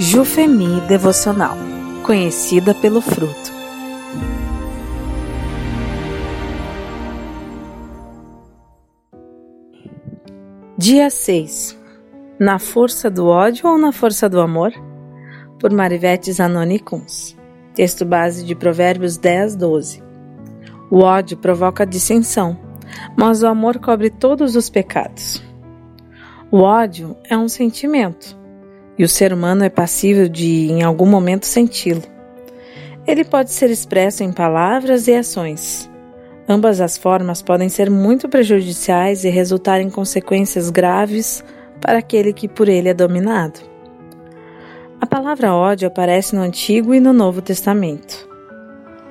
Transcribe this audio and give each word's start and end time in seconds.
Jufemi 0.00 0.80
Devocional, 0.82 1.56
conhecida 2.06 2.72
pelo 2.72 3.00
fruto. 3.00 3.52
Dia 10.76 11.10
6. 11.10 11.76
Na 12.38 12.60
força 12.60 13.10
do 13.10 13.26
ódio 13.26 13.68
ou 13.68 13.76
na 13.76 13.90
força 13.90 14.28
do 14.28 14.40
amor? 14.40 14.72
Por 15.58 15.72
Marivete 15.72 16.30
Zanoni 16.32 16.78
Kunz. 16.78 17.36
Texto 17.74 18.04
base 18.04 18.44
de 18.44 18.54
Provérbios 18.54 19.16
10, 19.16 19.56
12. 19.56 20.00
O 20.92 21.00
ódio 21.00 21.36
provoca 21.36 21.84
dissensão, 21.84 22.56
mas 23.16 23.42
o 23.42 23.48
amor 23.48 23.80
cobre 23.80 24.10
todos 24.10 24.54
os 24.54 24.70
pecados. 24.70 25.42
O 26.52 26.58
ódio 26.58 27.16
é 27.28 27.36
um 27.36 27.48
sentimento 27.48 28.37
e 28.98 29.04
o 29.04 29.08
ser 29.08 29.32
humano 29.32 29.64
é 29.64 29.70
passível 29.70 30.28
de, 30.28 30.70
em 30.70 30.82
algum 30.82 31.06
momento, 31.06 31.46
senti-lo. 31.46 32.02
Ele 33.06 33.24
pode 33.24 33.52
ser 33.52 33.70
expresso 33.70 34.24
em 34.24 34.32
palavras 34.32 35.06
e 35.06 35.14
ações. 35.14 35.88
Ambas 36.48 36.80
as 36.80 36.96
formas 36.96 37.40
podem 37.40 37.68
ser 37.68 37.90
muito 37.90 38.28
prejudiciais 38.28 39.24
e 39.24 39.28
resultar 39.28 39.80
em 39.80 39.88
consequências 39.88 40.68
graves 40.68 41.44
para 41.80 41.98
aquele 41.98 42.32
que 42.32 42.48
por 42.48 42.68
ele 42.68 42.88
é 42.88 42.94
dominado. 42.94 43.60
A 45.00 45.06
palavra 45.06 45.54
ódio 45.54 45.86
aparece 45.86 46.34
no 46.34 46.42
Antigo 46.42 46.92
e 46.92 47.00
no 47.00 47.12
Novo 47.12 47.40
Testamento. 47.40 48.28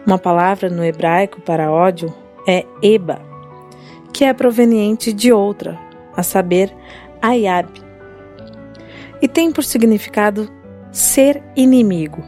Uma 0.06 0.18
palavra 0.18 0.70
no 0.70 0.84
hebraico 0.84 1.40
para 1.42 1.72
ódio 1.72 2.14
é 2.48 2.66
eba, 2.82 3.22
que 4.12 4.26
é 4.26 4.34
proveniente 4.34 5.14
de 5.14 5.32
outra, 5.32 5.80
a 6.16 6.24
saber, 6.24 6.76
ayab, 7.22 7.87
e 9.22 9.28
tem 9.28 9.52
por 9.52 9.64
significado 9.64 10.50
ser 10.92 11.44
inimigo. 11.56 12.24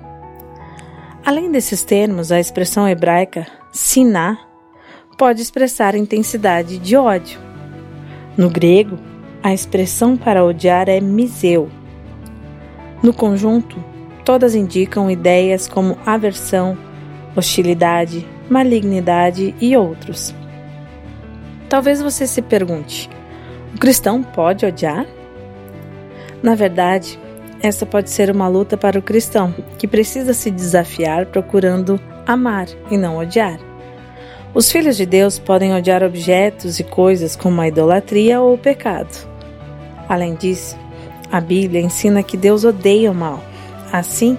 Além 1.26 1.52
desses 1.52 1.84
termos, 1.84 2.32
a 2.32 2.40
expressão 2.40 2.88
hebraica 2.88 3.46
siná 3.72 4.38
pode 5.18 5.42
expressar 5.42 5.96
intensidade 5.96 6.78
de 6.78 6.96
ódio. 6.96 7.40
No 8.38 8.50
grego, 8.50 8.98
a 9.44 9.54
expressão 9.54 10.16
para 10.16 10.44
odiar 10.44 10.88
é 10.88 11.00
miseu. 11.02 11.70
No 13.04 13.14
conjunto, 13.14 13.84
todas 14.24 14.56
indicam 14.56 15.12
ideias 15.12 15.68
como 15.68 15.98
aversão, 16.06 16.78
hostilidade, 17.36 18.26
malignidade 18.50 19.56
e 19.60 19.76
outros. 19.76 20.34
Talvez 21.68 22.02
você 22.02 22.26
se 22.26 22.42
pergunte: 22.42 23.10
o 23.76 23.78
cristão 23.78 24.24
pode 24.24 24.66
odiar? 24.66 25.06
Na 26.42 26.56
verdade, 26.56 27.20
essa 27.62 27.86
pode 27.86 28.10
ser 28.10 28.32
uma 28.32 28.48
luta 28.48 28.78
para 28.78 28.98
o 28.98 29.02
cristão, 29.02 29.54
que 29.78 29.88
precisa 29.88 30.34
se 30.34 30.50
desafiar 30.50 31.26
procurando 31.26 32.00
amar 32.26 32.68
e 32.90 32.98
não 32.98 33.18
odiar. 33.18 33.60
Os 34.54 34.72
filhos 34.72 34.98
de 34.98 35.06
Deus 35.06 35.38
podem 35.38 35.76
odiar 35.76 36.04
objetos 36.04 36.80
e 36.80 36.84
coisas 36.84 37.36
como 37.36 37.62
a 37.62 37.68
idolatria 37.68 38.42
ou 38.42 38.54
o 38.54 38.58
pecado. 38.58 39.28
Além 40.08 40.36
disso, 40.36 40.78
a 41.32 41.40
Bíblia 41.40 41.82
ensina 41.82 42.24
que 42.24 42.38
Deus 42.38 42.64
odeia 42.64 43.12
o 43.12 43.16
mal. 43.16 43.44
Assim, 43.92 44.38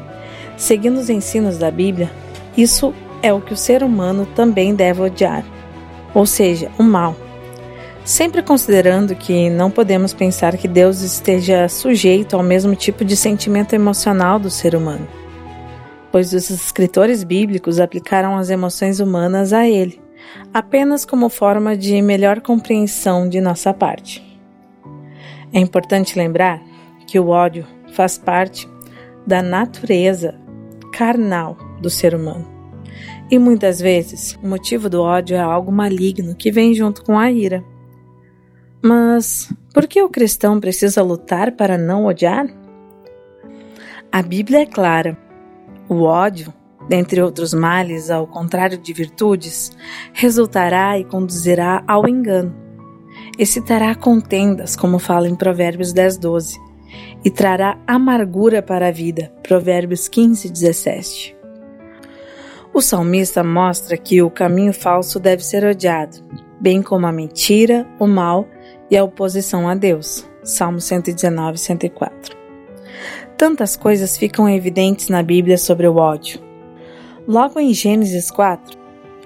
seguindo 0.56 0.98
os 0.98 1.10
ensinos 1.10 1.58
da 1.58 1.70
Bíblia, 1.70 2.10
isso 2.56 2.92
é 3.22 3.32
o 3.32 3.40
que 3.40 3.52
o 3.52 3.56
ser 3.56 3.82
humano 3.82 4.26
também 4.34 4.74
deve 4.74 5.02
odiar, 5.02 5.44
ou 6.14 6.24
seja, 6.26 6.70
o 6.78 6.82
mal 6.82 7.14
sempre 8.10 8.42
considerando 8.42 9.14
que 9.14 9.48
não 9.48 9.70
podemos 9.70 10.12
pensar 10.12 10.56
que 10.56 10.66
Deus 10.66 11.00
esteja 11.00 11.68
sujeito 11.68 12.34
ao 12.34 12.42
mesmo 12.42 12.74
tipo 12.74 13.04
de 13.04 13.16
sentimento 13.16 13.72
emocional 13.72 14.36
do 14.36 14.50
ser 14.50 14.74
humano, 14.74 15.06
pois 16.10 16.32
os 16.32 16.50
escritores 16.50 17.22
bíblicos 17.22 17.78
aplicaram 17.78 18.36
as 18.36 18.50
emoções 18.50 18.98
humanas 18.98 19.52
a 19.52 19.68
ele, 19.68 20.02
apenas 20.52 21.04
como 21.04 21.28
forma 21.28 21.76
de 21.76 22.02
melhor 22.02 22.40
compreensão 22.40 23.28
de 23.28 23.40
nossa 23.40 23.72
parte. 23.72 24.20
É 25.52 25.60
importante 25.60 26.18
lembrar 26.18 26.60
que 27.06 27.16
o 27.16 27.28
ódio 27.28 27.64
faz 27.92 28.18
parte 28.18 28.68
da 29.24 29.40
natureza 29.40 30.34
carnal 30.92 31.56
do 31.80 31.88
ser 31.88 32.12
humano. 32.12 32.44
E 33.30 33.38
muitas 33.38 33.78
vezes, 33.78 34.36
o 34.42 34.48
motivo 34.48 34.90
do 34.90 35.00
ódio 35.00 35.36
é 35.36 35.40
algo 35.40 35.70
maligno 35.70 36.34
que 36.34 36.50
vem 36.50 36.74
junto 36.74 37.04
com 37.04 37.16
a 37.16 37.30
ira. 37.30 37.64
Mas 38.82 39.52
por 39.74 39.86
que 39.86 40.02
o 40.02 40.08
cristão 40.08 40.58
precisa 40.58 41.02
lutar 41.02 41.52
para 41.52 41.76
não 41.76 42.06
odiar? 42.06 42.46
A 44.10 44.22
Bíblia 44.22 44.62
é 44.62 44.66
clara. 44.66 45.18
O 45.88 46.02
ódio, 46.02 46.52
dentre 46.88 47.20
outros 47.20 47.52
males, 47.52 48.10
ao 48.10 48.26
contrário 48.26 48.78
de 48.78 48.92
virtudes, 48.92 49.70
resultará 50.14 50.98
e 50.98 51.04
conduzirá 51.04 51.84
ao 51.86 52.08
engano. 52.08 52.54
Excitará 53.38 53.94
contendas, 53.94 54.76
como 54.76 54.98
fala 54.98 55.28
em 55.28 55.34
Provérbios 55.34 55.92
10, 55.92 56.16
12, 56.16 56.58
e 57.24 57.30
trará 57.30 57.78
amargura 57.86 58.62
para 58.62 58.88
a 58.88 58.92
vida. 58.92 59.30
Provérbios 59.42 60.08
15, 60.08 60.50
17. 60.50 61.36
O 62.72 62.80
salmista 62.80 63.44
mostra 63.44 63.96
que 63.96 64.22
o 64.22 64.30
caminho 64.30 64.72
falso 64.72 65.20
deve 65.20 65.44
ser 65.44 65.64
odiado, 65.64 66.16
bem 66.60 66.82
como 66.82 67.06
a 67.06 67.12
mentira, 67.12 67.86
o 67.98 68.06
mal 68.06 68.48
e 68.90 68.96
a 68.96 69.04
oposição 69.04 69.68
a 69.68 69.74
Deus. 69.74 70.28
Salmo 70.42 70.80
119, 70.80 71.58
104. 71.58 72.36
Tantas 73.36 73.76
coisas 73.76 74.16
ficam 74.16 74.48
evidentes 74.48 75.08
na 75.08 75.22
Bíblia 75.22 75.56
sobre 75.56 75.86
o 75.86 75.96
ódio. 75.96 76.40
Logo 77.26 77.60
em 77.60 77.72
Gênesis 77.72 78.30
4, 78.30 78.78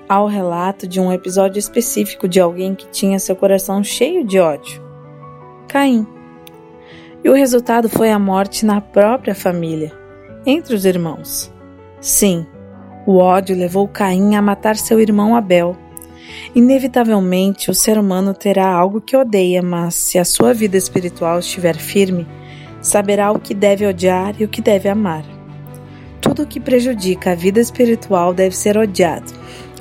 há 0.09 0.23
o 0.23 0.27
relato 0.27 0.87
de 0.87 1.01
um 1.01 1.13
episódio 1.13 1.59
específico 1.59 2.29
de 2.29 2.41
alguém 2.41 2.75
que 2.75 2.89
tinha 2.91 3.19
seu 3.19 3.35
coração 3.35 3.83
cheio 3.83 4.25
de 4.25 4.39
ódio: 4.39 4.83
Caim. 5.69 6.07
E 7.23 7.29
o 7.29 7.35
resultado 7.35 7.89
foi 7.89 8.11
a 8.11 8.19
morte 8.19 8.67
na 8.67 8.81
própria 8.81 9.35
família, 9.35 9.93
entre 10.45 10.75
os 10.75 10.85
irmãos. 10.85 11.51
Sim, 12.01 12.47
o 13.07 13.17
ódio 13.17 13.57
levou 13.57 13.89
Caim 13.89 14.35
a 14.35 14.43
matar 14.43 14.77
seu 14.77 15.01
irmão 15.01 15.35
Abel 15.35 15.75
Inevitavelmente, 16.55 17.71
o 17.71 17.75
ser 17.75 17.99
humano 17.99 18.33
terá 18.33 18.69
algo 18.69 19.01
que 19.01 19.17
odeia, 19.17 19.63
mas 19.63 19.95
se 19.95 20.19
a 20.19 20.25
sua 20.25 20.55
vida 20.55 20.77
espiritual 20.77 21.39
estiver 21.39 21.77
firme, 21.77 22.27
saberá 22.81 23.33
o 23.33 23.39
que 23.39 23.55
deve 23.55 23.87
odiar 23.87 24.35
e 24.39 24.45
o 24.45 24.49
que 24.49 24.61
deve 24.61 24.89
amar. 24.89 25.25
Tudo 26.21 26.43
o 26.43 26.47
que 26.47 26.61
prejudica 26.61 27.33
a 27.33 27.35
vida 27.35 27.61
espiritual 27.61 28.33
deve 28.33 28.57
ser 28.57 28.79
odiado. 28.79 29.33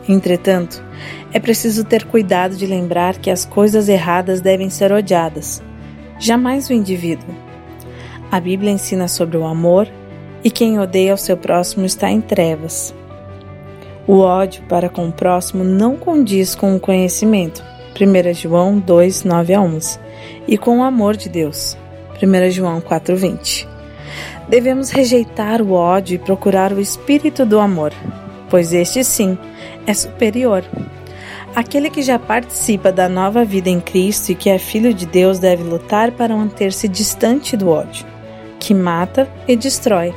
Entretanto, 0.08 0.84
é 1.32 1.40
preciso 1.40 1.84
ter 1.84 2.06
cuidado 2.06 2.56
de 2.56 2.66
lembrar 2.66 3.18
que 3.18 3.30
as 3.30 3.46
coisas 3.46 3.88
erradas 3.88 4.42
devem 4.42 4.70
ser 4.70 4.92
odiadas, 4.92 5.62
jamais 6.20 6.70
o 6.70 6.74
indivíduo. 6.74 7.34
A 8.32 8.40
Bíblia 8.40 8.72
ensina 8.72 9.08
sobre 9.08 9.38
o 9.38 9.46
amor 9.46 9.88
e 10.44 10.52
quem 10.52 10.80
odeia 10.80 11.14
o 11.14 11.18
seu 11.18 11.38
próximo 11.38 11.86
está 11.86 12.10
em 12.10 12.20
trevas. 12.20 12.94
O 14.06 14.20
ódio 14.20 14.64
para 14.68 14.90
com 14.90 15.08
o 15.08 15.12
próximo 15.14 15.64
não 15.64 15.96
condiz 15.96 16.56
com 16.56 16.76
o 16.76 16.80
conhecimento. 16.80 17.64
1 17.96 18.34
João 18.34 18.78
2, 18.78 19.24
9 19.24 19.54
a 19.54 19.62
11. 19.62 20.00
E 20.46 20.58
com 20.58 20.80
o 20.80 20.84
amor 20.84 21.16
de 21.16 21.30
Deus. 21.30 21.78
1 22.22 22.52
João 22.52 22.82
4, 22.82 23.16
20. 23.16 23.68
Devemos 24.50 24.90
rejeitar 24.90 25.62
o 25.62 25.72
ódio 25.72 26.16
e 26.16 26.20
procurar 26.20 26.74
o 26.74 26.82
espírito 26.82 27.46
do 27.46 27.60
amor, 27.60 27.94
pois 28.50 28.74
este 28.74 29.06
sim 29.06 29.38
é 29.88 29.94
superior. 29.94 30.66
Aquele 31.56 31.90
que 31.90 32.02
já 32.02 32.20
participa 32.20 32.92
da 32.92 33.08
nova 33.08 33.46
vida 33.46 33.70
em 33.70 33.80
Cristo 33.80 34.32
e 34.32 34.36
que 34.36 34.50
é 34.50 34.58
filho 34.58 34.94
de 34.94 35.06
Deus 35.06 35.40
deve 35.40 35.64
lutar 35.64 36.12
para 36.12 36.36
manter-se 36.36 36.90
distante 36.90 37.56
do 37.56 37.70
ódio, 37.70 38.06
que 38.60 38.74
mata 38.74 39.30
e 39.48 39.56
destrói, 39.56 40.14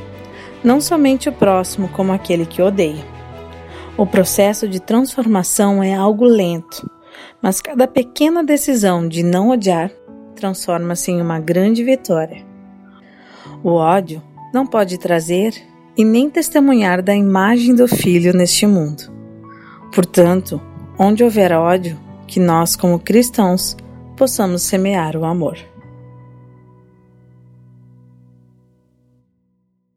não 0.63 0.81
somente 0.81 1.29
o 1.29 1.31
próximo, 1.31 1.87
como 1.89 2.11
aquele 2.11 2.45
que 2.45 2.61
odeia. 2.61 3.16
O 3.97 4.05
processo 4.05 4.67
de 4.67 4.79
transformação 4.79 5.81
é 5.81 5.95
algo 5.95 6.23
lento, 6.23 6.87
mas 7.41 7.59
cada 7.59 7.87
pequena 7.87 8.43
decisão 8.43 9.07
de 9.07 9.23
não 9.23 9.49
odiar 9.49 9.91
transforma-se 10.35 11.09
em 11.09 11.19
uma 11.19 11.39
grande 11.39 11.83
vitória. 11.83 12.45
O 13.63 13.71
ódio 13.71 14.21
não 14.53 14.67
pode 14.67 14.99
trazer 14.99 15.55
e 15.97 16.05
nem 16.05 16.29
testemunhar 16.29 17.01
da 17.01 17.15
imagem 17.15 17.73
do 17.73 17.87
Filho 17.87 18.33
neste 18.33 18.67
mundo. 18.67 19.11
Portanto, 19.91 20.61
onde 20.99 21.23
houver 21.23 21.51
ódio, 21.51 21.97
que 22.27 22.39
nós, 22.39 22.75
como 22.75 22.99
cristãos, 22.99 23.75
possamos 24.15 24.61
semear 24.61 25.15
o 25.15 25.25
amor. 25.25 25.57